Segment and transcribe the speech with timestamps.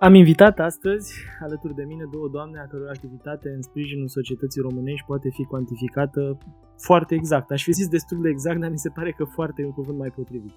[0.00, 5.06] Am invitat astăzi alături de mine două doamne a căror activitate în sprijinul societății românești
[5.06, 6.38] poate fi cuantificată
[6.76, 7.50] foarte exact.
[7.50, 9.98] Aș fi zis destul de exact, dar mi se pare că foarte e un cuvânt
[9.98, 10.52] mai potrivit.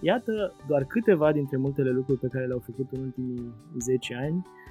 [0.00, 4.69] Iată doar câteva dintre multele lucruri pe care le-au făcut în ultimii 10 ani uh,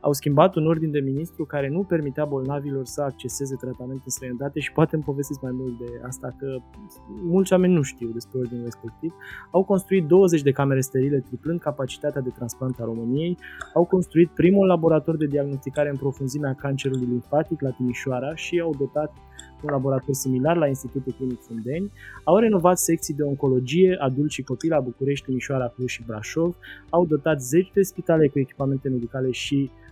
[0.00, 4.60] au schimbat un ordin de ministru care nu permitea bolnavilor să acceseze tratament în străinătate
[4.60, 6.58] și poate îmi povestiți mai mult de asta că
[7.22, 9.14] mulți oameni nu știu despre ordinul respectiv.
[9.50, 13.38] Au construit 20 de camere sterile triplând capacitatea de transplant a României,
[13.74, 18.74] au construit primul laborator de diagnosticare în profunzime a cancerului limfatic la Timișoara și au
[18.78, 19.12] dotat
[19.62, 21.92] un laborator similar la Institutul Clinic Fundeni,
[22.24, 26.56] au renovat secții de oncologie, adult și copii la București, Timișoara, Cluj și Brașov,
[26.90, 29.85] au dotat 10 de spitale cu echipamente medicale și Uh,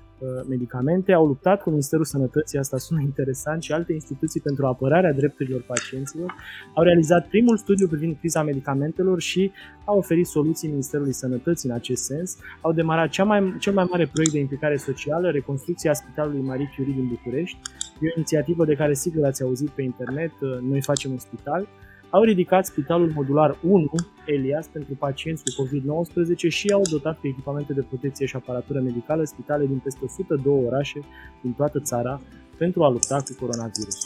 [0.48, 5.64] medicamente, au luptat cu Ministerul Sănătății, asta sună interesant, și alte instituții pentru apărarea drepturilor
[5.66, 6.34] pacienților,
[6.74, 9.50] au realizat primul studiu privind criza medicamentelor și
[9.84, 14.06] au oferit soluții Ministerului Sănătății în acest sens, au demarat cea mai, cel mai mare
[14.12, 17.58] proiect de implicare socială, reconstrucția Spitalului Marie Curie din București,
[18.00, 21.68] e o inițiativă de care sigur ați auzit pe internet, uh, Noi facem un spital,
[22.16, 23.90] au ridicat Spitalul Modular 1,
[24.26, 29.24] Elias, pentru pacienți cu COVID-19 și au dotat cu echipamente de protecție și aparatură medicală
[29.24, 31.00] spitale din peste 102 orașe
[31.42, 32.20] din toată țara
[32.58, 33.96] pentru a lupta cu coronavirus.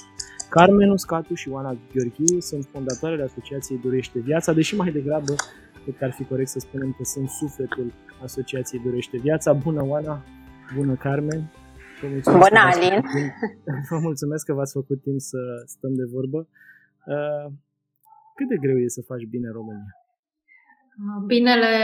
[0.51, 5.35] Carmen Uscatu și Oana Gheorghiu sunt fondatoarele Asociației Dorește Viața, deși mai degrabă
[5.83, 7.93] cred că ar fi corect să spunem că sunt sufletul
[8.23, 9.53] Asociației Dorește Viața.
[9.53, 10.25] Bună, Oana!
[10.77, 11.51] Bună, Carmen!
[12.01, 13.03] Vă mulțumesc Bună, Alin!
[13.91, 16.49] Vă mulțumesc că v-ați făcut timp să stăm de vorbă.
[17.07, 17.53] Uh,
[18.39, 19.93] cât de greu e să faci bine în România?
[21.31, 21.75] Binele,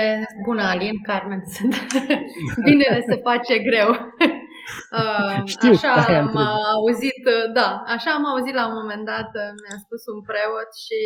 [0.47, 1.75] bună Alin, Carmen sunt.
[2.67, 3.91] Binele se face greu.
[5.55, 5.93] Știu, așa
[6.25, 6.37] am
[6.77, 7.23] auzit,
[7.59, 9.31] da, așa am auzit la un moment dat,
[9.63, 11.01] mi-a spus un preot și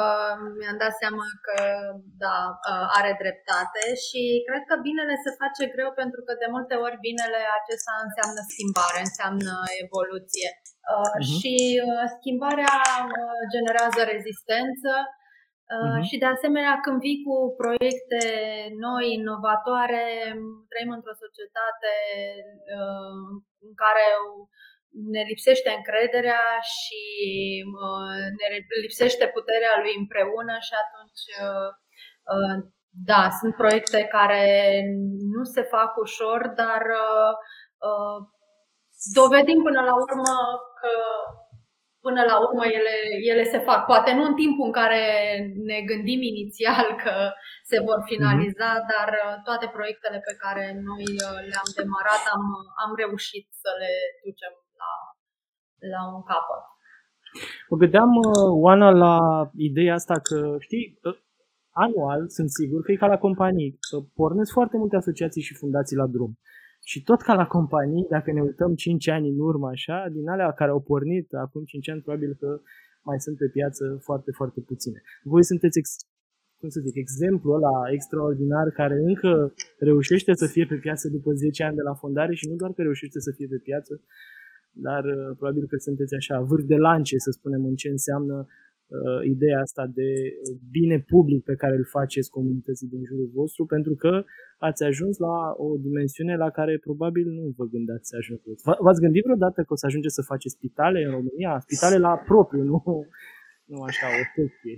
[0.00, 1.56] uh, mi-am dat seama că
[2.24, 2.36] da,
[2.70, 7.04] uh, are dreptate și cred că binele se face greu pentru că de multe ori
[7.08, 9.54] binele acesta înseamnă schimbare, înseamnă
[9.84, 10.48] evoluție.
[10.94, 11.20] Uh-huh.
[11.36, 11.54] Și
[11.86, 12.76] uh, schimbarea
[13.18, 16.00] uh, generează rezistență uh-huh.
[16.08, 18.22] și de asemenea când vii cu proiecte
[18.86, 20.06] noi, inovatoare,
[20.70, 21.94] trăim într-o societate
[22.76, 23.20] uh,
[23.66, 24.06] în care
[25.12, 26.44] ne lipsește încrederea
[26.74, 27.02] și
[28.38, 28.46] ne
[28.80, 31.24] lipsește puterea lui împreună și atunci
[33.10, 34.44] da, sunt proiecte care
[35.34, 36.82] nu se fac ușor, dar
[39.14, 40.34] dovedim până la urmă
[40.80, 40.92] că
[42.06, 42.94] până la urmă ele,
[43.32, 43.80] ele se fac.
[43.92, 45.02] Poate nu în timpul în care
[45.70, 47.14] ne gândim inițial că
[47.70, 48.88] se vor finaliza, mm-hmm.
[48.92, 52.44] dar uh, toate proiectele pe care noi uh, le-am demarat am,
[52.84, 53.92] am reușit să le
[54.24, 54.52] ducem
[55.80, 56.62] la, la un capăt.
[57.68, 59.16] Mă gândeam, uh, Oana, la
[59.54, 61.00] ideea asta că, știi,
[61.70, 65.96] anual, sunt sigur că e ca la companii, că pornesc foarte multe asociații și fundații
[65.96, 66.38] la drum.
[66.90, 70.52] Și tot ca la companii, dacă ne uităm 5 ani în urmă așa, din alea
[70.52, 72.60] care au pornit acum 5 ani, probabil că
[73.02, 75.02] mai sunt pe piață foarte, foarte puține.
[75.22, 75.88] Voi sunteți, ex,
[76.60, 81.64] cum să zic, exemplul ăla extraordinar care încă reușește să fie pe piață după 10
[81.64, 83.92] ani de la fondare și nu doar că reușește să fie pe piață,
[84.86, 89.20] dar uh, probabil că sunteți așa vârf de lance, să spunem, în ce înseamnă uh,
[89.34, 90.10] ideea asta de
[90.76, 94.12] bine public pe care îl faceți comunității din jurul vostru, pentru că
[94.68, 98.62] ați ajuns la o dimensiune la care probabil nu vă gândeați să ajungeți.
[98.84, 101.52] V-ați gândit vreodată că o să ajungeți să faceți spitale în România?
[101.66, 102.78] Spitale la propriu, nu,
[103.72, 104.76] nu așa, o secție.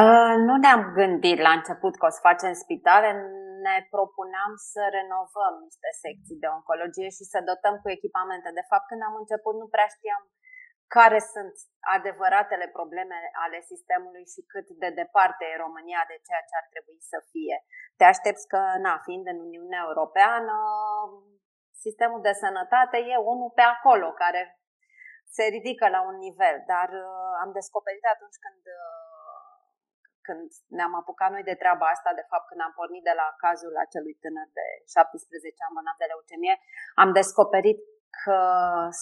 [0.00, 3.08] Uh, nu ne-am gândit la început că o să facem spitale,
[3.66, 8.48] ne propuneam să renovăm niște secții de oncologie și să dotăm cu echipamente.
[8.58, 10.22] De fapt, când am început, nu prea știam
[10.96, 11.54] care sunt
[11.96, 16.98] adevăratele probleme ale sistemului și cât de departe e România de ceea ce ar trebui
[17.12, 17.56] să fie.
[17.98, 20.54] Te aștepți că, na, fiind în Uniunea Europeană,
[21.84, 24.40] sistemul de sănătate e unul pe acolo, care
[25.36, 29.11] se ridică la un nivel, dar uh, am descoperit atunci când, uh,
[30.26, 30.46] când
[30.76, 34.14] ne-am apucat noi de treaba asta, de fapt când am pornit de la cazul acelui
[34.22, 36.54] tânăr de 17 ani bolnav de leucemie,
[37.02, 37.78] am descoperit
[38.20, 38.38] că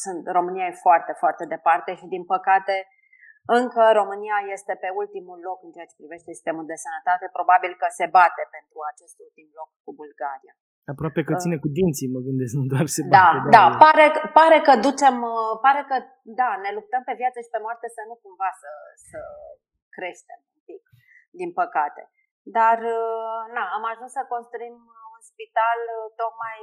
[0.02, 2.76] sunt, România e foarte, foarte departe și din păcate
[3.58, 7.24] încă România este pe ultimul loc în ceea ce privește sistemul de sănătate.
[7.38, 10.54] Probabil că se bate pentru acest ultim loc cu Bulgaria.
[10.92, 11.64] Aproape că ține uh.
[11.64, 13.48] cu dinții, mă gândesc, nu doar se da, bate.
[13.56, 14.06] Da, da, pare,
[14.38, 15.96] pare că ducem, uh, pare că,
[16.40, 18.70] da, ne luptăm pe viață și pe moarte să nu cumva să,
[19.10, 19.20] să
[19.96, 20.59] creștem un pic,
[21.40, 22.02] din păcate.
[22.56, 24.76] Dar, uh, na, am ajuns să construim
[25.14, 25.80] un spital
[26.22, 26.60] tocmai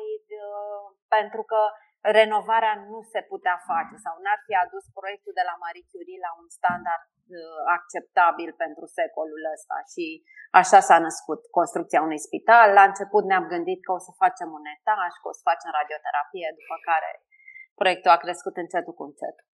[1.16, 1.62] pentru că
[2.02, 6.32] renovarea nu se putea face sau n-ar fi adus proiectul de la Marie Curie la
[6.42, 7.08] un standard
[7.78, 10.06] acceptabil pentru secolul ăsta și
[10.60, 12.68] așa s-a născut construcția unui spital.
[12.80, 16.48] La început ne-am gândit că o să facem un etaj, că o să facem radioterapie,
[16.60, 17.12] după care
[17.80, 19.46] proiectul a crescut încetul cu încetul.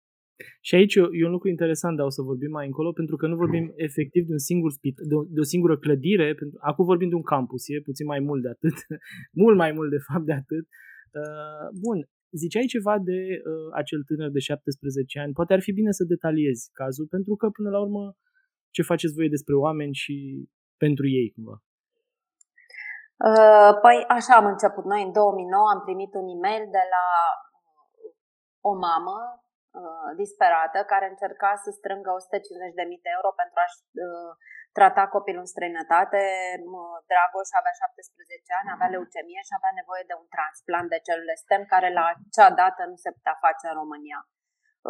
[0.61, 3.37] Și aici e un lucru interesant, dar o să vorbim mai încolo, pentru că nu
[3.37, 6.35] vorbim efectiv de un singur spit, de, o, de o singură clădire.
[6.35, 8.75] Pentru, acum vorbim de un campus, e puțin mai mult de atât,
[9.43, 10.67] mult mai mult de fapt de atât.
[11.21, 11.99] Uh, bun,
[12.31, 13.19] ziceai ceva de
[13.51, 15.33] uh, acel tânăr de 17 ani.
[15.33, 18.17] Poate ar fi bine să detaliezi cazul, pentru că până la urmă
[18.71, 20.15] ce faceți voi despre oameni și
[20.77, 21.57] pentru ei cumva.
[23.29, 24.85] Uh, păi așa am început.
[24.85, 27.07] Noi în 2009 am primit un e-mail de la
[28.71, 29.17] o mamă
[29.81, 34.33] uh, disperată care încerca să strângă 150.000 de euro pentru a-și uh,
[34.79, 36.23] trata copilul în străinătate.
[37.11, 41.63] Dragoș avea 17 ani, avea leucemie și avea nevoie de un transplant de celule stem
[41.73, 44.21] care la acea dată nu se putea face în România.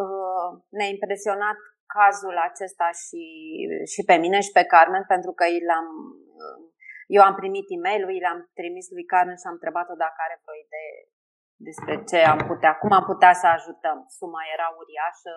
[0.02, 1.58] Uh, ne-a impresionat
[1.96, 3.25] cazul acesta și,
[3.93, 5.88] și pe mine și pe Carmen pentru că l-am,
[6.43, 6.58] uh,
[7.17, 10.93] eu am primit e-mail-ul, l-am trimis lui Carmen și am întrebat-o dacă are vreo idee
[11.68, 13.98] despre ce am putea, cum am putea să ajutăm.
[14.18, 15.34] Suma era uriașă,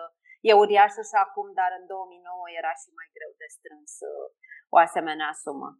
[0.48, 4.26] e uriașă și acum, dar în 2009 era și mai greu de strâns uh,
[4.74, 5.70] o asemenea sumă.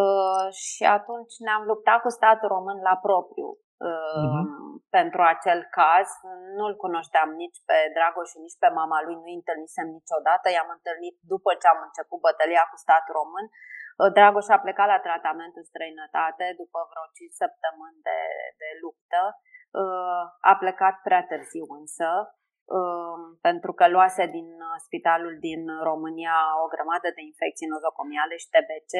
[0.00, 3.48] Uh, și atunci ne-am luptat cu statul român la propriu
[3.88, 4.44] uh-huh.
[4.96, 6.08] pentru acel caz.
[6.56, 10.46] Nu-l cunoșteam nici pe Dragoș și nici pe mama lui, nu-i întâlnisem niciodată.
[10.48, 13.46] I-am întâlnit după ce am început bătălia cu statul român.
[13.52, 18.20] Uh, Dragoș a plecat la tratament în străinătate după vreo 5 săptămâni de,
[18.62, 19.22] de luptă.
[19.28, 19.48] Uh,
[20.40, 22.08] a plecat prea târziu însă
[22.76, 28.52] Um, pentru că luase din uh, spitalul din România o grămadă de infecții nozocomiale și
[28.54, 28.94] TBC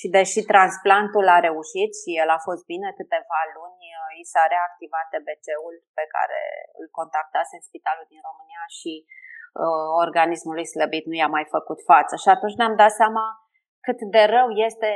[0.00, 4.44] și deși transplantul a reușit și el a fost bine câteva luni, uh, i s-a
[4.54, 6.40] reactivat TBC-ul pe care
[6.80, 11.78] îl contactase în spitalul din România și uh, organismul lui slăbit nu i-a mai făcut
[11.90, 12.14] față.
[12.22, 13.24] Și atunci ne-am dat seama
[13.86, 14.90] cât de rău este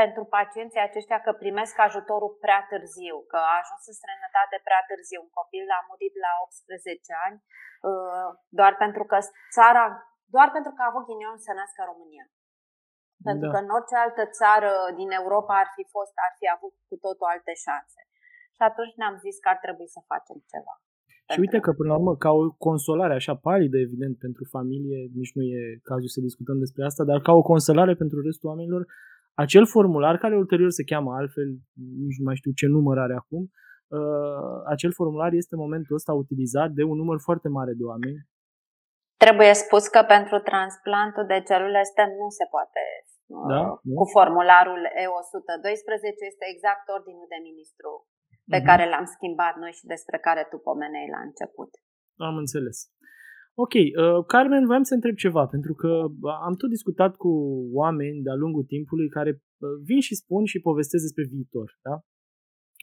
[0.00, 5.20] pentru pacienții aceștia că primesc ajutorul prea târziu, că a ajuns în străinătate prea târziu.
[5.26, 7.38] Un copil a murit la 18 ani
[7.88, 8.28] uh,
[8.58, 9.16] doar pentru că
[9.56, 9.84] țara,
[10.34, 12.26] doar pentru că a avut ghinion să nască în România.
[13.28, 13.52] Pentru da.
[13.52, 17.26] că în orice altă țară din Europa ar fi fost, ar fi avut cu totul
[17.34, 18.00] alte șanse.
[18.56, 20.74] Și atunci ne-am zis că ar trebui să facem ceva.
[21.32, 25.34] Și uite că, până la urmă, ca o consolare așa palidă, evident, pentru familie, nici
[25.36, 25.60] nu e
[25.90, 28.82] cazul să discutăm despre asta, dar ca o consolare pentru restul oamenilor,
[29.34, 31.48] acel formular, care ulterior se cheamă altfel,
[32.04, 33.42] nici nu mai știu ce număr are acum,
[33.98, 38.18] uh, acel formular este în momentul ăsta utilizat de un număr foarte mare de oameni.
[39.24, 42.82] Trebuie spus că pentru transplantul de celule stem nu se poate
[43.34, 43.62] uh, da?
[43.98, 47.90] cu formularul E112, este exact ordinul de ministru
[48.52, 48.68] pe uh-huh.
[48.68, 51.70] care l-am schimbat noi și despre care tu pomenei la început.
[52.28, 52.78] Am înțeles.
[53.54, 57.28] Ok, uh, Carmen, voiam să întreb ceva, pentru că uh, am tot discutat cu
[57.72, 62.00] oameni de-a lungul timpului care uh, vin și spun și povestesc despre viitor, da?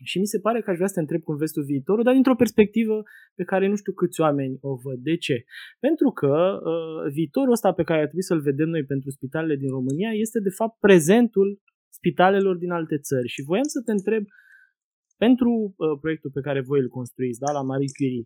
[0.03, 2.13] Și mi se pare că aș vrea să te întreb cum vezi tu viitorul, dar
[2.13, 3.03] dintr-o perspectivă
[3.35, 4.99] pe care nu știu câți oameni o văd.
[5.09, 5.43] De ce?
[5.79, 6.33] Pentru că
[6.71, 10.39] uh, viitorul ăsta pe care ar trebui să-l vedem noi pentru spitalele din România este
[10.39, 13.27] de fapt prezentul spitalelor din alte țări.
[13.27, 14.23] Și voiam să te întreb,
[15.25, 18.23] pentru uh, proiectul pe care voi îl construiți, da, la Marie Curie,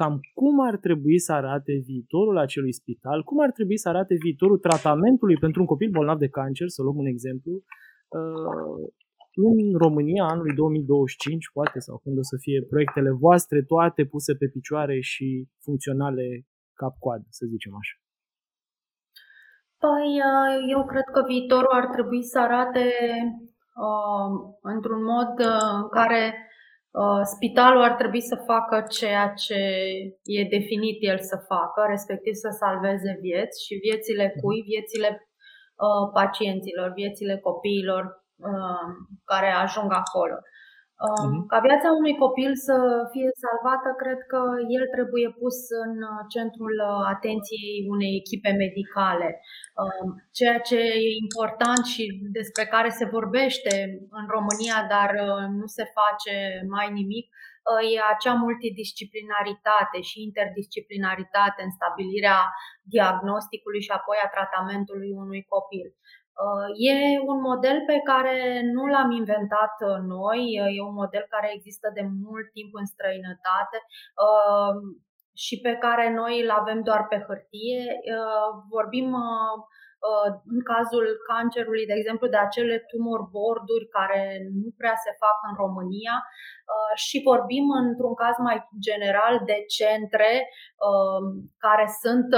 [0.00, 4.58] cam cum ar trebui să arate viitorul acelui spital, cum ar trebui să arate viitorul
[4.58, 7.52] tratamentului pentru un copil bolnav de cancer, să luăm un exemplu,
[8.18, 8.84] uh,
[9.50, 14.46] în România anului 2025, poate, sau când o să fie proiectele voastre toate puse pe
[14.54, 15.26] picioare și
[15.64, 16.26] funcționale
[16.80, 17.96] cap-coadă, să zicem așa.
[19.84, 22.84] Păi, uh, eu cred că viitorul ar trebui să arate
[23.86, 24.30] uh,
[24.74, 26.54] într-un mod uh, în care Uh,
[27.34, 29.60] spitalul ar trebui să facă ceea ce
[30.24, 34.40] e definit el să facă, respectiv să salveze vieți și viețile mhm.
[34.40, 34.60] cui?
[34.72, 35.10] Viețile
[35.84, 38.02] uh, pacienților, viețile copiilor
[38.50, 38.88] uh,
[39.24, 40.36] care ajung acolo.
[41.04, 41.46] Uh-huh.
[41.52, 42.76] Ca viața unui copil să
[43.12, 44.40] fie salvată, cred că
[44.78, 45.94] el trebuie pus în
[46.34, 46.74] centrul
[47.14, 49.28] atenției unei echipe medicale.
[49.82, 52.04] Um, ceea ce e important și
[52.38, 53.72] despre care se vorbește
[54.18, 56.34] în România, dar uh, nu se face
[56.76, 62.38] mai nimic, uh, e acea multidisciplinaritate și interdisciplinaritate în stabilirea
[62.94, 65.86] diagnosticului și apoi a tratamentului unui copil.
[66.44, 66.96] Uh, e
[67.32, 68.36] un model pe care
[68.74, 72.86] nu l-am inventat uh, noi, uh, e un model care există de mult timp în
[72.86, 73.78] străinătate
[75.44, 77.84] și pe care noi îl avem doar pe hârtie.
[78.68, 79.08] Vorbim
[80.54, 84.22] în cazul cancerului, de exemplu, de acele tumor borduri care
[84.62, 86.16] nu prea se fac în România
[86.94, 90.32] și vorbim într-un caz mai general de centre
[91.58, 92.28] care sunt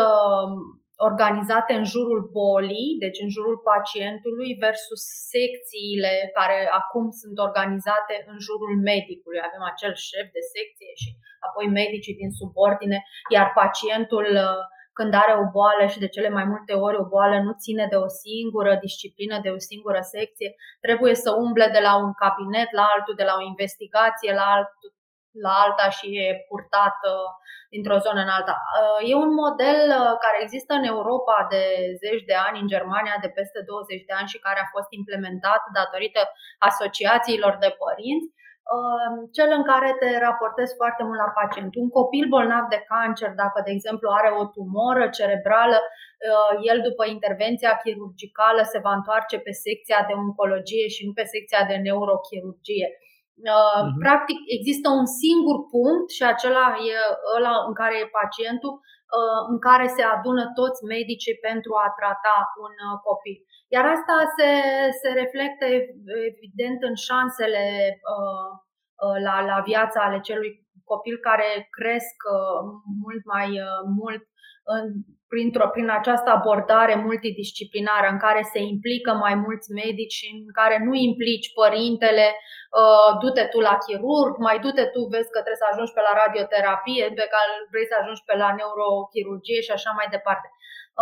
[1.10, 5.02] organizate în jurul bolii, deci în jurul pacientului, versus
[5.34, 9.40] secțiile care acum sunt organizate în jurul medicului.
[9.48, 11.10] Avem acel șef de secție și
[11.46, 12.98] apoi medicii din subordine,
[13.34, 14.62] iar pacientul uh,
[14.98, 17.98] când are o boală și de cele mai multe ori o boală nu ține de
[18.06, 20.50] o singură disciplină, de o singură secție,
[20.86, 24.90] trebuie să umble de la un cabinet la altul, de la o investigație la altul,
[25.44, 26.96] la alta și e purtat
[27.74, 28.56] dintr-o zonă în alta.
[29.10, 31.62] E un model uh, care există în Europa de
[32.02, 35.62] zeci de ani, în Germania de peste 20 de ani și care a fost implementat
[35.80, 36.20] datorită
[36.70, 38.28] asociațiilor de părinți
[38.74, 41.72] uh, cel în care te raportezi foarte mult la pacient.
[41.84, 47.02] Un copil bolnav de cancer, dacă de exemplu are o tumoră cerebrală, uh, el după
[47.06, 52.88] intervenția chirurgicală se va întoarce pe secția de oncologie și nu pe secția de neurochirurgie.
[53.38, 53.94] Uh-huh.
[54.04, 56.94] Practic există un singur punct și acela e
[57.36, 58.74] ăla în care e pacientul,
[59.18, 63.38] uh, în care se adună toți medicii pentru a trata un uh, copil.
[63.74, 64.50] Iar asta se,
[65.00, 65.64] se reflectă
[66.30, 67.64] evident în șansele
[68.12, 68.50] uh,
[69.26, 70.52] la, la viața ale celui
[70.92, 72.16] copil care cresc
[73.04, 73.48] mult mai
[74.00, 74.22] mult
[75.32, 80.76] printr-o, prin această abordare multidisciplinară în care se implică mai mulți medici și în care
[80.86, 85.70] nu implici părintele, uh, du-te tu la chirurg, mai du-te tu, vezi că trebuie să
[85.70, 90.08] ajungi pe la radioterapie, pe care vrei să ajungi pe la neurochirurgie și așa mai
[90.16, 90.48] departe.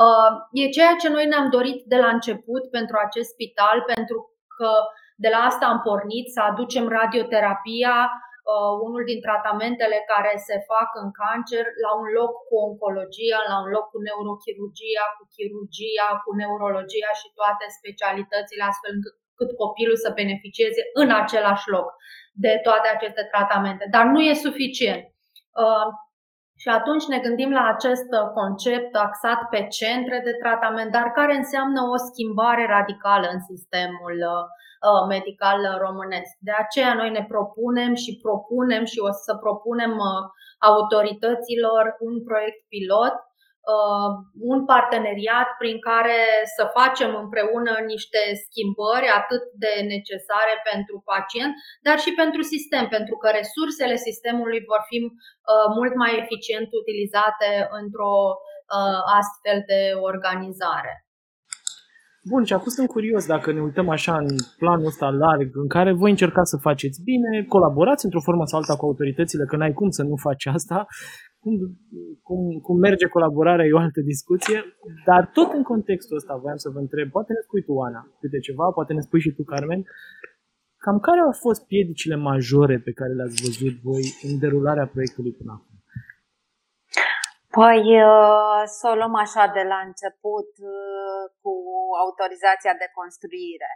[0.03, 0.31] Uh,
[0.61, 4.19] e ceea ce noi ne-am dorit de la început pentru acest spital, pentru
[4.57, 4.71] că
[5.25, 8.27] de la asta am pornit să aducem radioterapia uh,
[8.87, 13.69] unul din tratamentele care se fac în cancer la un loc cu oncologia, la un
[13.77, 20.83] loc cu neurochirurgia, cu chirurgia, cu neurologia și toate specialitățile astfel încât copilul să beneficieze
[21.01, 21.89] în același loc
[22.45, 23.85] de toate aceste tratamente.
[23.95, 25.05] Dar nu e suficient.
[26.57, 31.35] Uh, și atunci ne gândim la acest concept axat pe centre de tratament, dar care
[31.37, 34.45] înseamnă o schimbare radicală în sistemul uh,
[34.89, 36.33] Uh, medical românesc.
[36.49, 40.23] De aceea noi ne propunem și propunem și o să propunem uh,
[40.71, 43.26] autorităților un proiect pilot uh,
[44.53, 46.21] un parteneriat prin care
[46.57, 51.53] să facem împreună niște schimbări atât de necesare pentru pacient,
[51.87, 54.99] dar și pentru sistem, pentru că resursele sistemului vor fi
[55.79, 58.15] mult mai eficient utilizate într-o
[59.21, 59.81] astfel de
[60.11, 60.93] organizare.
[62.31, 64.27] Bun, și acum sunt curios dacă ne uităm așa în
[64.59, 68.77] planul ăsta larg, în care voi încercați să faceți bine, colaborați într-o formă sau alta
[68.77, 70.87] cu autoritățile, că n-ai cum să nu faci asta,
[71.47, 71.55] cum,
[72.29, 74.59] cum, cum merge colaborarea e o altă discuție,
[75.09, 78.39] dar tot în contextul ăsta voiam să vă întreb, poate ne spui tu, Ana, câte
[78.47, 79.81] ceva, poate ne spui și tu, Carmen,
[80.85, 85.53] cam care au fost piedicile majore pe care le-ați văzut voi în derularea proiectului până
[85.57, 85.75] acum?
[87.57, 91.53] Păi uh, să o luăm așa de la început uh, cu
[92.05, 93.71] autorizația de construire.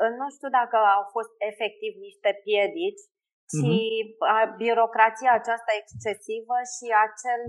[0.00, 3.04] Uh, nu știu dacă au fost efectiv niște piedici,
[3.52, 4.48] ci uh-huh.
[4.62, 7.42] birocrația aceasta excesivă și acel,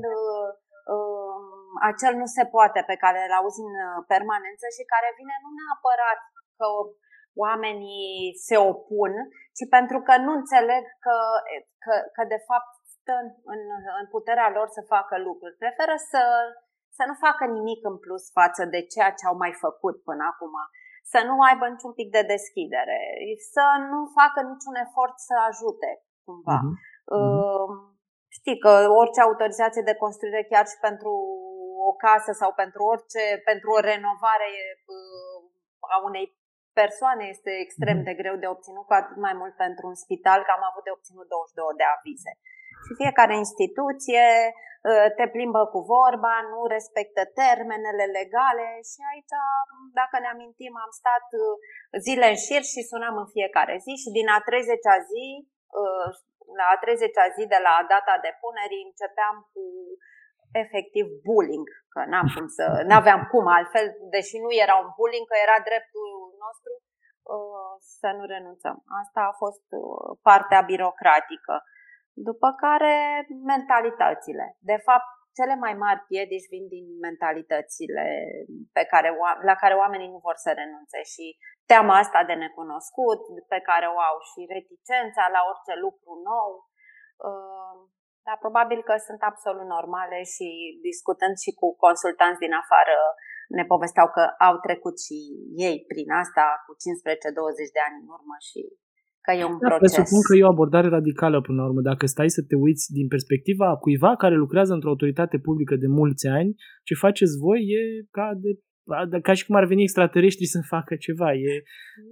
[0.93, 1.43] um,
[1.91, 3.75] acel nu se poate pe care îl auzi în
[4.13, 6.19] permanență și care vine nu neapărat
[6.57, 6.67] că
[7.45, 8.11] oamenii
[8.47, 9.13] se opun,
[9.57, 11.17] ci pentru că nu înțeleg că,
[11.83, 13.61] că, că de fapt stă în, în,
[14.01, 15.59] în puterea lor să facă lucruri.
[15.63, 16.21] Preferă să,
[16.97, 20.55] să nu facă nimic în plus față de ceea ce au mai făcut până acum.
[21.11, 22.99] Să nu aibă niciun pic de deschidere,
[23.53, 25.89] să nu facă niciun efort să ajute
[26.27, 26.59] cumva.
[26.61, 26.73] Uh-huh.
[27.17, 27.67] Uh,
[28.37, 28.71] știi că
[29.01, 31.11] orice autorizație de construire, chiar și pentru
[31.89, 34.51] o casă sau pentru orice, pentru o renovare
[34.95, 35.39] uh,
[35.95, 36.25] a unei
[36.81, 40.51] persoane este extrem de greu de obținut, cu atât mai mult pentru un spital, că
[40.53, 42.31] am avut de obținut 22 de avize.
[42.87, 44.25] Și fiecare instituție
[44.89, 49.35] ă, te plimbă cu vorba, nu respectă termenele legale și aici,
[49.99, 51.43] dacă ne amintim, am stat ă,
[52.05, 55.25] zile în șir și sunam în fiecare zi și din a 30-a zi,
[55.79, 55.81] ă,
[56.59, 59.63] la a 30-a zi de la data depunerii, începeam cu
[60.63, 65.37] efectiv bullying, că n-am cum să, n-aveam cum altfel, deși nu era un bullying, că
[65.45, 66.09] era dreptul
[66.45, 66.73] nostru
[67.99, 68.77] să nu renunțăm.
[69.01, 69.65] Asta a fost
[70.27, 71.55] partea birocratică.
[72.29, 72.95] După care
[73.53, 74.45] mentalitățile.
[74.71, 78.05] De fapt, cele mai mari piedici vin din mentalitățile
[78.77, 79.09] pe care,
[79.49, 81.25] la care oamenii nu vor să renunțe și
[81.71, 83.21] teama asta de necunoscut,
[83.53, 86.51] pe care o au și reticența la orice lucru nou.
[87.27, 87.77] Uh,
[88.27, 90.47] dar probabil că sunt absolut normale și
[90.89, 92.97] discutând și cu consultanți din afară
[93.57, 95.17] ne povesteau că au trecut și
[95.67, 98.61] ei prin asta cu 15-20 de ani în urmă și
[99.27, 99.93] că e un da, proces.
[99.93, 101.81] Presupun că e o abordare radicală până la urmă.
[101.81, 106.27] Dacă stai să te uiți din perspectiva cuiva care lucrează într-o autoritate publică de mulți
[106.27, 107.81] ani, ce faceți voi e
[108.17, 108.51] ca de
[109.21, 111.33] ca și cum ar veni extraterestri să facă ceva.
[111.33, 111.63] E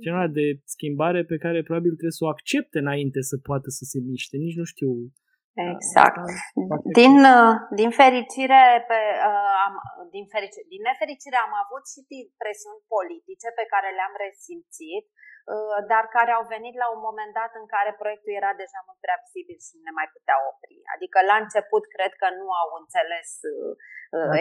[0.03, 3.99] genul de schimbare pe care probabil trebuie să o accepte înainte să poată să se
[4.09, 4.37] miște.
[4.37, 4.89] Nici nu știu
[5.55, 6.23] Exact.
[6.99, 9.75] Din, uh, din fericire, pe, uh, am,
[10.15, 12.01] din, fericire, din nefericire am avut și
[12.41, 15.05] presiuni politice pe care le-am resimțit,
[15.53, 18.99] uh, dar care au venit la un moment dat în care proiectul era deja mult
[19.05, 20.77] prea vizibil și nu ne mai putea opri.
[20.95, 23.29] Adică la început cred că nu au înțeles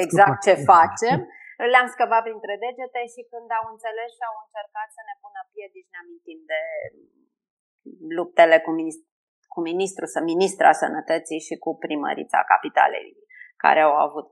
[0.05, 1.19] exact ce facem.
[1.73, 5.93] Le-am scăpat printre degete și când au înțeles și au încercat să ne pună piedici,
[5.93, 6.63] ne amintim de
[8.19, 8.71] luptele cu
[9.55, 13.09] cu ministrul, ministra sănătății și cu primărița capitalei,
[13.65, 14.31] care au avut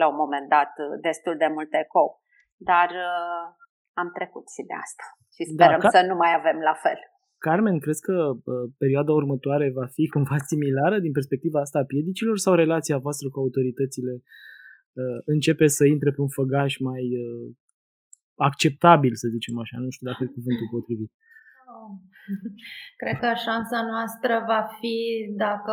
[0.00, 0.72] la un moment dat
[1.08, 2.08] destul de multe ecou.
[2.70, 3.44] Dar uh,
[4.00, 5.94] am trecut și de asta și da, sperăm da, ca...
[5.96, 6.98] să nu mai avem la fel.
[7.46, 12.36] Carmen, crezi că uh, perioada următoare va fi cumva similară din perspectiva asta a piedicilor
[12.44, 14.12] sau relația voastră cu autoritățile
[15.00, 17.46] uh, începe să intre pe un făgaș mai uh,
[18.48, 21.12] acceptabil, să zicem așa, nu știu dacă e cuvântul potrivit?
[23.00, 25.72] Cred că șansa noastră va fi dacă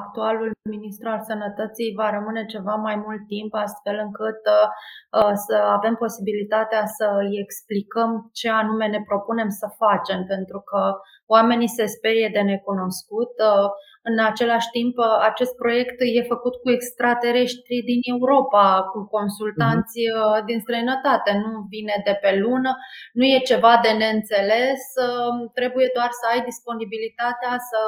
[0.00, 5.94] actualul ministru al sănătății va rămâne ceva mai mult timp, astfel încât uh, să avem
[5.94, 10.80] posibilitatea să îi explicăm ce anume ne propunem să facem, pentru că
[11.26, 13.32] oamenii se sperie de necunoscut.
[13.50, 13.68] Uh,
[14.10, 14.94] în același timp,
[15.30, 20.44] acest proiect e făcut cu extraterestri din Europa, cu consultanți uh-huh.
[20.48, 22.70] din străinătate, nu vine de pe lună,
[23.18, 27.80] nu e ceva de neînțeles, um, trebuie doar să ai disponibilitatea să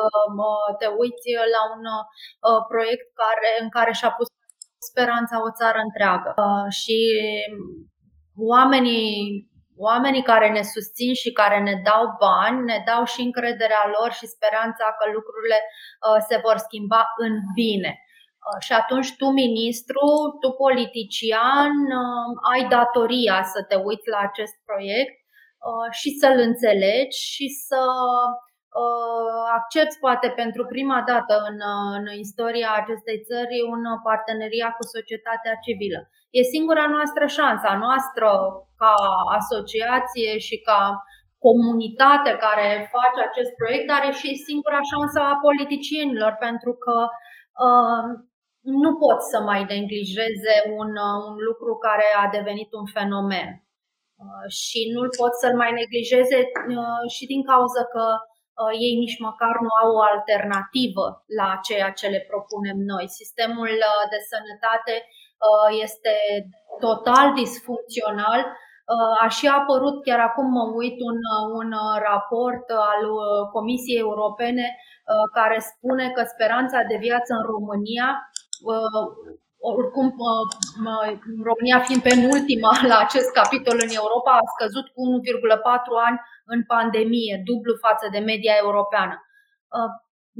[0.80, 4.28] te uiți la un uh, proiect care, în care și-a pus
[4.90, 6.30] speranța o țară întreagă.
[6.37, 6.99] Uh, și
[8.54, 9.11] oamenii
[9.76, 14.32] oamenii care ne susțin și care ne dau bani, ne dau și încrederea lor și
[14.35, 17.92] speranța că lucrurile uh, se vor schimba în bine.
[18.46, 20.06] Uh, și atunci tu, ministru,
[20.40, 25.16] tu, politician, uh, ai datoria să te uiți la acest proiect
[26.00, 27.82] și să-l înțelegi și să
[29.58, 31.58] accepti, poate pentru prima dată în,
[31.97, 36.00] în istoria acestei țări, un parteneriat cu societatea civilă.
[36.39, 38.28] E singura noastră șansă, a noastră
[38.80, 38.95] ca
[39.39, 40.80] asociație și ca
[41.47, 46.97] comunitate care face acest proiect, are și singura șansă a politicienilor, pentru că
[47.67, 48.04] uh,
[48.80, 53.49] nu pot să mai neglijeze un, uh, un lucru care a devenit un fenomen.
[54.23, 56.39] Uh, și nu-l pot să-l mai neglijeze
[56.80, 58.35] uh, și din cauza că uh,
[58.84, 61.06] ei nici măcar nu au o alternativă
[61.40, 63.06] la ceea ce le propunem noi.
[63.21, 66.14] Sistemul uh, de sănătate uh, este
[66.86, 68.40] total disfuncțional
[68.95, 71.19] Uh, a și apărut, chiar acum mă uit, un,
[71.60, 71.71] un
[72.08, 78.08] raport al uh, Comisiei Europene uh, care spune că speranța de viață în România
[79.71, 80.08] oricum
[81.50, 86.19] România fiind penultima la acest capitol în Europa, a scăzut cu 1,4 ani
[86.52, 89.17] în pandemie, dublu față de media europeană.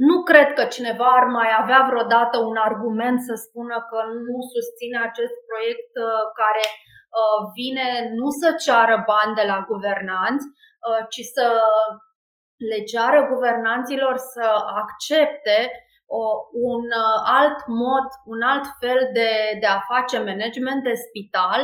[0.09, 4.97] Nu cred că cineva ar mai avea vreodată un argument să spună că nu susține
[5.09, 5.91] acest proiect
[6.41, 6.65] care
[7.19, 7.89] Uh, vine
[8.19, 11.45] nu să ceară bani de la guvernanți, uh, ci să
[12.69, 14.47] le ceară guvernanților să
[14.83, 15.57] accepte
[16.71, 21.61] un uh, alt mod, un alt fel de, de a face management de spital,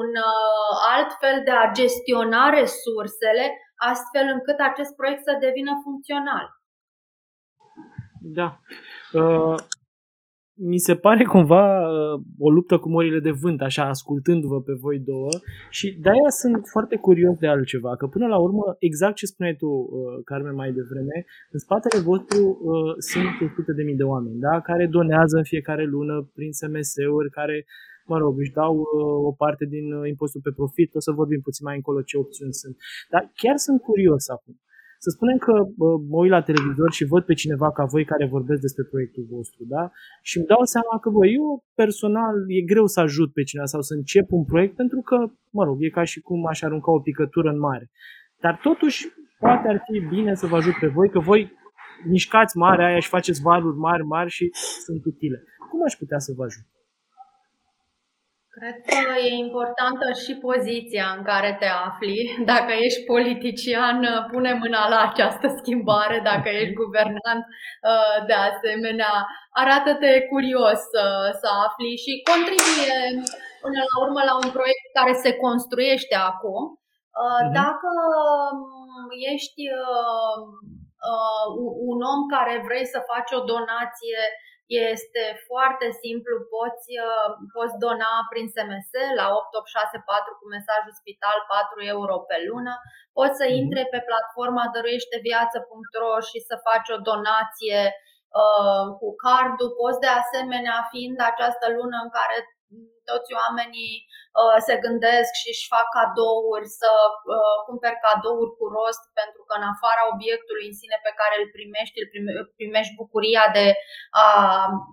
[0.00, 0.10] un
[0.94, 3.44] alt fel de a gestiona resursele,
[3.92, 6.46] astfel încât acest proiect să devină funcțional.
[8.20, 8.48] Da.
[9.12, 9.58] Uh,
[10.60, 14.98] mi se pare cumva uh, o luptă cu morile de vânt, așa, ascultându-vă pe voi
[14.98, 15.28] două
[15.70, 19.66] și de-aia sunt foarte curios de altceva, că până la urmă, exact ce spuneai tu,
[19.66, 19.88] uh,
[20.24, 21.16] Carmen, mai devreme,
[21.50, 24.60] în spatele vostru uh, sunt 100 de mii de oameni, da?
[24.60, 27.64] care donează în fiecare lună prin SMS-uri, care,
[28.12, 31.40] mă rog, își dau uh, o parte din uh, impostul pe profit, o să vorbim
[31.40, 32.76] puțin mai încolo ce opțiuni sunt.
[33.12, 34.54] Dar chiar sunt curios acum.
[35.04, 35.52] Să spunem că
[36.12, 39.64] mă uit la televizor și văd pe cineva ca voi care vorbesc despre proiectul vostru,
[39.74, 39.90] da?
[40.22, 43.80] Și îmi dau seama că, bă, eu personal e greu să ajut pe cineva sau
[43.80, 45.16] să încep un proiect pentru că,
[45.50, 47.90] mă rog, e ca și cum aș arunca o picătură în mare.
[48.40, 49.06] Dar totuși,
[49.38, 51.52] poate ar fi bine să vă ajut pe voi, că voi
[52.06, 54.50] mișcați mare aia și faceți valuri mari, mari și
[54.84, 55.42] sunt utile.
[55.70, 56.66] Cum aș putea să vă ajut?
[58.58, 62.18] Cred că e importantă și poziția în care te afli.
[62.52, 63.96] Dacă ești politician,
[64.32, 66.18] pune mâna la această schimbare.
[66.30, 69.14] Dacă ești guvernant, uh, de asemenea,
[69.62, 70.80] arată-te curios
[71.40, 72.98] să afli și contribuie
[73.64, 76.62] până la urmă la un proiect care se construiește acum.
[77.18, 77.52] Uh, mhm.
[77.60, 77.90] Dacă
[78.22, 80.38] um, ești uh,
[81.10, 81.46] uh,
[81.90, 84.20] un om care vrei să faci o donație
[84.68, 91.80] este foarte simplu, poți, uh, poți dona prin SMS la 8864 cu mesajul spital 4
[91.94, 92.74] euro pe lună,
[93.18, 93.56] poți să mhm.
[93.60, 97.80] intre pe platforma dăruieșteviață.ro și să faci o donație
[98.40, 102.36] uh, cu cardul, poți de asemenea, fiind această lună în care
[103.10, 103.94] toți oamenii
[104.40, 109.52] uh, se gândesc și își fac cadouri, să uh, cumperi cadouri cu rost, pentru că
[109.56, 111.96] în afara obiectului în sine pe care îl primești,
[112.38, 113.66] îl primești bucuria de
[114.24, 114.28] a,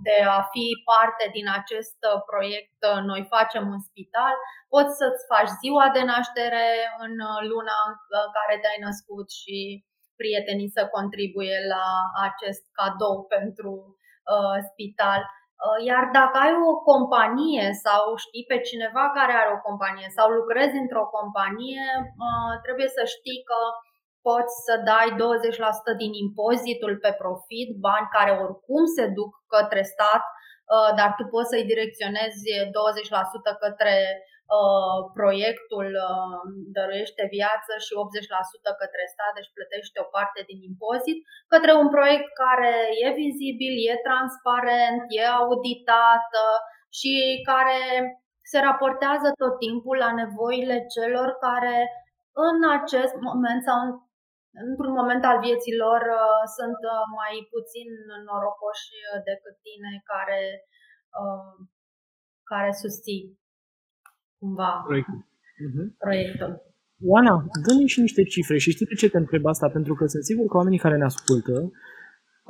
[0.07, 4.35] de a fi parte din acest uh, proiect uh, Noi facem în spital,
[4.73, 6.67] poți să-ți faci ziua de naștere
[7.05, 7.77] în uh, luna
[8.25, 9.57] în care te-ai născut și
[10.21, 11.87] prietenii să contribuie la
[12.29, 13.71] acest cadou pentru
[14.33, 15.21] uh, spital.
[15.63, 20.27] Uh, iar dacă ai o companie sau știi pe cineva care are o companie sau
[20.39, 21.85] lucrezi într-o companie,
[22.25, 23.59] uh, trebuie să știi că
[24.27, 30.23] poți să dai 20% din impozitul pe profit, bani care oricum se duc către stat,
[30.29, 30.34] uh,
[30.99, 32.41] dar tu poți să-i direcționezi
[33.55, 33.95] 20% către
[34.53, 36.39] Uh, proiectul uh,
[36.75, 37.91] dăruiește viață și
[38.71, 41.19] 80% către stat, deci plătește o parte din impozit,
[41.53, 42.73] către un proiect care
[43.05, 46.57] e vizibil, e transparent, e auditat uh,
[46.99, 47.13] și
[47.51, 47.79] care
[48.51, 51.77] se raportează tot timpul la nevoile celor care
[52.49, 53.79] în acest moment sau
[54.69, 56.01] într-un moment al vieții lor
[56.57, 56.79] sunt
[57.19, 57.89] mai puțin
[58.27, 58.87] norocoși
[59.29, 60.41] decât tine care,
[62.51, 63.21] care susții
[64.39, 65.19] cumva proiectul.
[65.65, 65.87] Uh-huh.
[66.05, 66.51] proiectul.
[67.11, 69.67] Oana, dă-ne și niște cifre și știi de ce te întreb asta?
[69.69, 71.55] Pentru că sunt sigur că oamenii care ne ascultă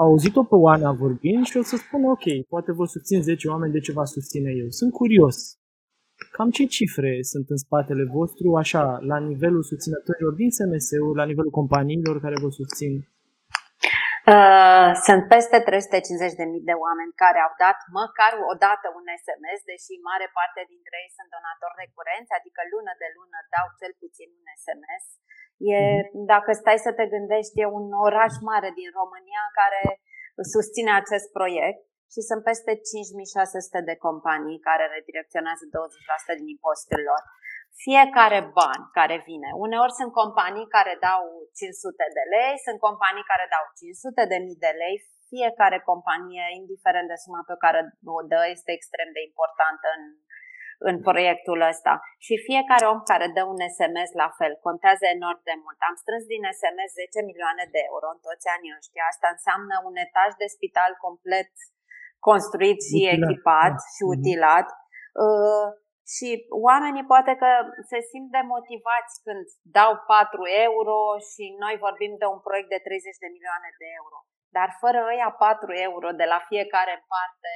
[0.02, 3.72] au auzit-o pe Oana vorbind și o să spun ok, poate vă susțin 10 oameni,
[3.72, 4.70] de ce vă susține eu?
[4.70, 5.38] Sunt curios.
[6.36, 11.54] Cam ce cifre sunt în spatele vostru, așa, la nivelul susținătorilor din SMS-ul, la nivelul
[11.60, 12.94] companiilor care vă susțin?
[14.34, 19.94] Uh, sunt peste 350.000 de oameni care au dat măcar o dată un SMS, deși
[20.10, 24.48] mare parte dintre ei sunt donatori recurenți, adică lună de lună dau cel puțin un
[24.66, 25.06] SMS.
[25.74, 26.26] E, mhm.
[26.34, 29.84] dacă stai să te gândești, e un oraș mare din România care
[30.54, 31.82] susține acest proiect
[32.16, 35.64] și sunt peste 5600 de companii care redirecționează
[36.34, 37.22] 20% din impozitul lor
[37.84, 39.50] fiecare ban care vine.
[39.66, 41.24] Uneori sunt companii care dau
[41.60, 44.96] 500 de lei, sunt companii care dau 500 de mii de lei.
[45.34, 47.80] Fiecare companie, indiferent de suma pe care
[48.20, 50.04] o dă, este extrem de importantă în,
[50.90, 51.94] în proiectul ăsta.
[52.26, 55.80] Și fiecare om care dă un SMS la fel contează enorm de mult.
[55.90, 59.04] Am strâns din SMS 10 milioane de euro în toți anii ăștia.
[59.12, 61.52] Asta înseamnă un etaj de spital complet
[62.30, 63.86] construit și utilat, echipat da.
[63.94, 64.12] și mhm.
[64.16, 64.68] utilat.
[65.26, 65.68] Uh,
[66.14, 66.30] și
[66.70, 67.50] oamenii poate că
[67.92, 69.44] se simt demotivați când
[69.80, 70.98] dau 4 euro
[71.30, 74.18] și noi vorbim de un proiect de 30 de milioane de euro.
[74.58, 77.54] Dar fără ăia 4 euro de la fiecare parte,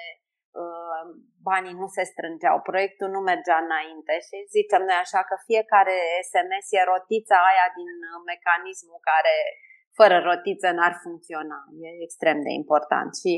[0.61, 1.03] uh,
[1.49, 5.97] banii nu se strângeau, proiectul nu mergea înainte și zicem noi așa că fiecare
[6.31, 7.91] SMS e rotița aia din
[8.31, 9.35] mecanismul care
[9.99, 11.59] fără rotiță n-ar funcționa.
[11.85, 13.33] E extrem de important și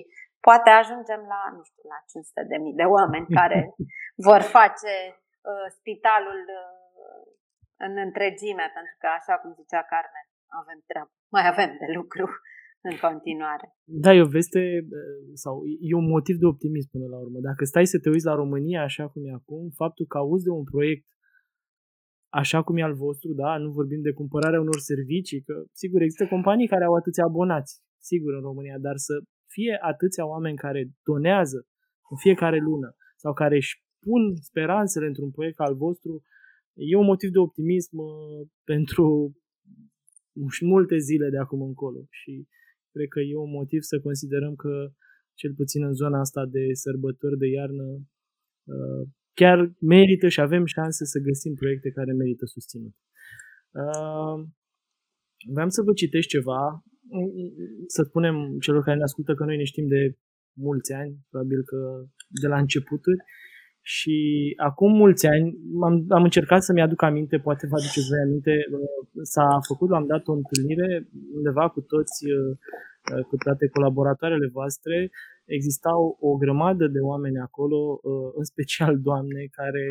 [0.48, 3.60] poate ajungem la, nu știu, la 500 de mii de oameni care
[4.28, 7.24] vor face uh, spitalul uh,
[7.86, 10.28] în întregime, pentru că, așa cum zicea Carmen,
[10.62, 12.26] avem treabă, mai avem de lucru
[12.90, 13.68] în continuare.
[14.04, 14.62] Da, e o veste
[15.00, 15.56] uh, sau
[15.90, 17.38] e un motiv de optimism până la urmă.
[17.50, 20.54] Dacă stai să te uiți la România așa cum e acum, faptul că auzi de
[20.60, 21.06] un proiect
[22.42, 26.28] așa cum e al vostru, da, nu vorbim de cumpărarea unor servicii, că sigur există
[26.28, 29.14] companii care au atâția abonați, sigur în România, dar să
[29.54, 31.68] fie atâția oameni care donează
[32.10, 33.74] în fiecare lună sau care își
[34.06, 36.24] pun speranțele într-un proiect al vostru,
[36.74, 39.36] e un motiv de optimism uh, pentru
[40.62, 42.48] multe zile de acum încolo și
[42.92, 44.74] cred că e un motiv să considerăm că
[45.34, 47.88] cel puțin în zona asta de sărbători de iarnă
[48.64, 52.96] uh, chiar merită și avem șanse să găsim proiecte care merită susținut.
[53.72, 54.38] Uh,
[55.54, 56.84] vreau să vă citesc ceva
[57.88, 60.18] să spunem celor care ne ascultă că noi ne știm de
[60.54, 61.78] mulți ani, probabil că
[62.42, 63.18] de la începuturi,
[63.82, 64.18] și
[64.58, 68.54] acum mulți ani am, am încercat să-mi aduc aminte, poate vă aduceți voi aminte,
[69.22, 72.26] s-a făcut la un dat o întâlnire undeva cu toți,
[73.30, 75.10] cu toate colaboratoarele voastre,
[75.46, 78.00] existau o grămadă de oameni acolo,
[78.36, 79.86] în special doamne, care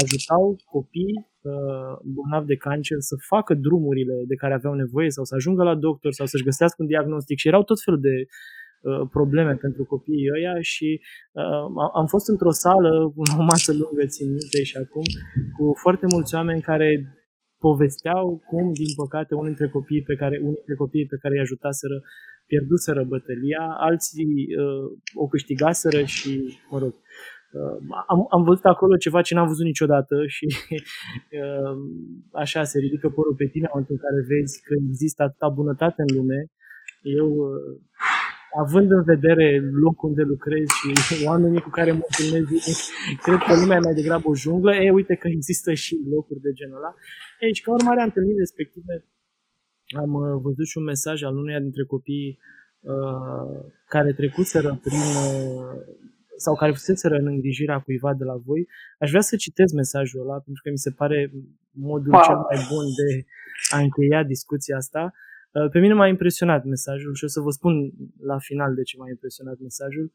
[0.00, 5.34] ajutau copii uh, bolnavi de cancer să facă drumurile de care aveau nevoie sau să
[5.34, 9.54] ajungă la doctor sau să-și găsească un diagnostic și erau tot felul de uh, probleme
[9.54, 11.00] pentru copiii ăia și
[11.32, 15.06] uh, am fost într-o sală cu o masă lungă, țin minte și acum,
[15.56, 16.88] cu foarte mulți oameni care
[17.58, 21.40] povesteau cum, din păcate, unul dintre copiii pe care, unul dintre copiii pe care îi
[21.46, 21.96] ajutaseră
[22.46, 27.31] pierduseră bătălia, alții uh, o câștigaseră și, mă rog, uh,
[28.12, 30.46] am, am văzut acolo ceva ce n-am văzut niciodată și
[31.42, 31.76] uh,
[32.44, 36.00] așa se ridică părul pe tine în momentul în care vezi că există atâta bunătate
[36.06, 36.40] în lume.
[37.20, 37.80] Eu, uh,
[38.62, 39.46] având în vedere
[39.84, 40.90] locul unde lucrez și
[41.28, 42.82] oamenii cu care mă întâlnesc,
[43.24, 44.72] cred că lumea e mai degrabă o junglă.
[44.74, 46.94] E, uite că există și locuri de genul ăla.
[47.40, 48.94] E, și ca urmare a întâlnirii respective,
[50.02, 52.38] am uh, văzut și un mesaj al uneia dintre copiii
[52.80, 55.76] uh, care trecuseră prin uh,
[56.44, 58.68] sau care fuseseră în îngrijirea cuiva de la voi.
[58.98, 61.18] Aș vrea să citesc mesajul ăla pentru că mi se pare
[61.70, 62.22] modul wow.
[62.26, 63.08] cel mai bun de
[63.76, 65.02] a încheia discuția asta.
[65.52, 67.74] Uh, pe mine m-a impresionat mesajul și o să vă spun
[68.30, 70.06] la final de ce m-a impresionat mesajul.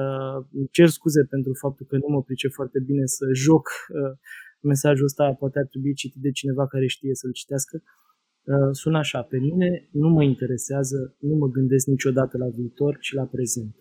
[0.00, 0.38] Uh,
[0.70, 4.12] cer scuze pentru faptul că nu mă pricep foarte bine să joc uh,
[4.60, 7.76] mesajul ăsta, poate ar trebui citit de cineva care știe să-l citească.
[7.82, 8.06] Uh,
[8.46, 13.12] Uh, sună așa, pe mine nu mă interesează, nu mă gândesc niciodată la viitor, ci
[13.12, 13.74] la prezent.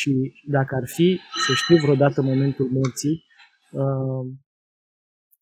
[0.00, 0.10] Și
[0.56, 3.24] dacă ar fi să știu vreodată momentul morții,
[3.82, 4.24] uh,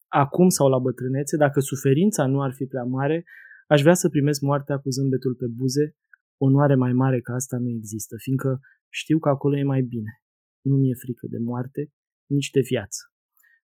[0.08, 3.24] acum sau la bătrânețe, dacă suferința nu ar fi prea mare,
[3.66, 5.96] aș vrea să primesc moartea cu zâmbetul pe buze,
[6.36, 10.12] onoare mai mare ca asta nu există, fiindcă știu că acolo e mai bine.
[10.60, 11.92] Nu mi-e frică de moarte,
[12.26, 13.00] nici de viață.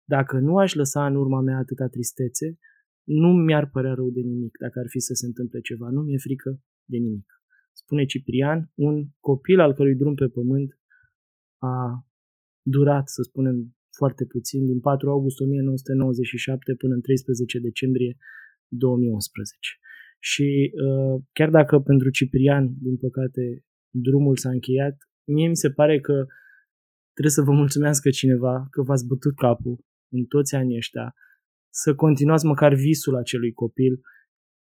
[0.05, 2.59] Dacă nu aș lăsa în urma mea atâta tristețe,
[3.05, 5.89] nu mi-ar părea rău de nimic dacă ar fi să se întâmple ceva.
[5.91, 7.29] Nu mi-e frică de nimic.
[7.73, 10.79] Spune Ciprian, un copil al cărui drum pe pământ
[11.61, 11.77] a
[12.63, 13.57] durat, să spunem,
[14.01, 18.17] foarte puțin, din 4 august 1997 până în 13 decembrie
[18.69, 19.59] 2011.
[20.19, 26.01] Și uh, chiar dacă pentru Ciprian, din păcate, drumul s-a încheiat, mie mi se pare
[26.01, 26.27] că
[27.13, 31.15] trebuie să vă mulțumească cineva că v-ați bătut capul în toți anii ăștia,
[31.73, 34.01] să continuați măcar visul acelui copil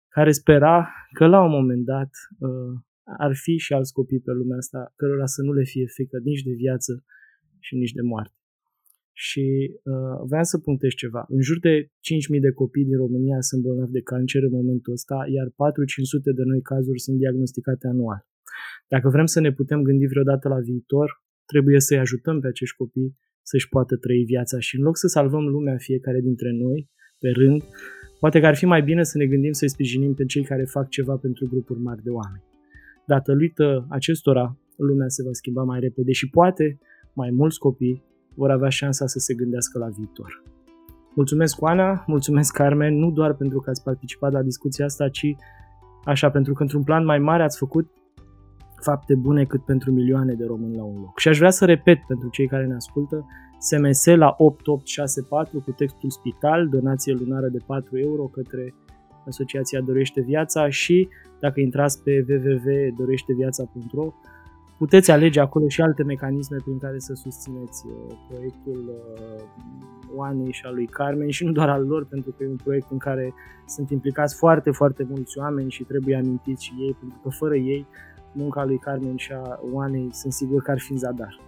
[0.08, 2.10] care spera că la un moment dat
[2.40, 2.82] uh,
[3.17, 6.43] ar fi și alți copii pe lumea asta cărora să nu le fie frică nici
[6.43, 7.04] de viață
[7.60, 8.34] și nici de moarte.
[9.13, 9.45] Și
[9.84, 11.26] uh, vreau să punctez ceva.
[11.28, 15.17] În jur de 5.000 de copii din România sunt bolnavi de cancer în momentul ăsta,
[15.38, 15.54] iar 4-500
[16.36, 18.28] de noi cazuri sunt diagnosticate anual.
[18.88, 23.17] Dacă vrem să ne putem gândi vreodată la viitor, trebuie să-i ajutăm pe acești copii
[23.41, 27.63] să-și poată trăi viața și în loc să salvăm lumea fiecare dintre noi, pe rând,
[28.19, 30.89] poate că ar fi mai bine să ne gândim să-i sprijinim pe cei care fac
[30.89, 32.49] ceva pentru grupuri mari de oameni.
[33.13, 36.80] Datorită acestora, lumea se va schimba mai repede și poate
[37.13, 38.04] mai mulți copii
[38.36, 40.43] vor avea șansa să se gândească la viitor.
[41.15, 45.36] Mulțumesc, Oana, mulțumesc, Carmen, nu doar pentru că ați participat la discuția asta, ci
[46.04, 47.88] așa, pentru că într-un plan mai mare ați făcut
[48.82, 51.19] fapte bune cât pentru milioane de români la un loc.
[51.19, 53.26] Și aș vrea să repet pentru cei care ne ascultă,
[53.60, 58.74] SMS la 8864 cu textul spital, donație lunară de 4 euro către
[59.27, 61.08] Asociația Dorește Viața și
[61.39, 64.13] dacă intrați pe www.doreșteviața.ro
[64.77, 69.43] puteți alege acolo și alte mecanisme prin care să susțineți uh, proiectul uh,
[70.15, 72.91] Oanei și al lui Carmen și nu doar al lor, pentru că e un proiect
[72.91, 73.34] în care
[73.67, 77.88] sunt implicați foarte, foarte mulți oameni și trebuie amintiți și ei, pentru că fără ei
[78.34, 81.39] munca lui Carmen și a Oanei sunt sigur că ar fi în zadar.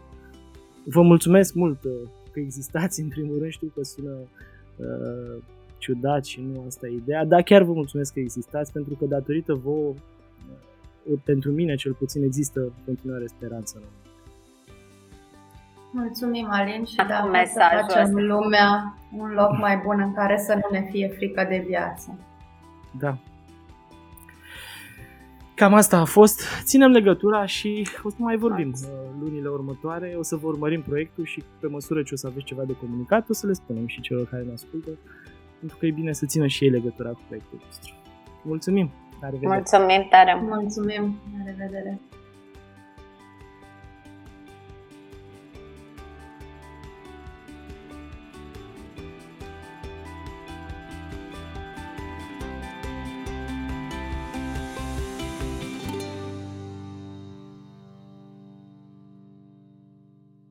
[0.85, 1.91] Vă mulțumesc mult uh,
[2.31, 4.17] că existați, în primul rând știu că sună
[4.77, 5.43] uh,
[5.81, 9.53] ciudat și nu asta e ideea, dar chiar vă mulțumesc că existați pentru că datorită
[9.53, 9.93] vouă,
[11.03, 13.81] uh, pentru mine cel puțin există continuare speranță
[15.93, 18.19] Mulțumim, Alin, și da, să facem ăsta.
[18.19, 22.19] lumea un loc mai bun în care să nu ne fie frică de viață.
[22.99, 23.17] Da,
[25.61, 26.41] Cam asta a fost.
[26.63, 28.89] Ținem legătura și o să mai vorbim uh,
[29.19, 30.15] lunile următoare.
[30.17, 33.29] O să vă urmărim proiectul și pe măsură ce o să aveți ceva de comunicat,
[33.29, 34.89] o să le spunem și celor care ne ascultă,
[35.61, 37.93] pentru că e bine să țină și ei legătura cu proiectul nostru.
[38.43, 38.91] Mulțumim!
[39.21, 39.53] La revedere!
[39.55, 40.33] Mulțumim tare!
[40.41, 41.03] Mulțumim!
[41.37, 41.99] La revedere!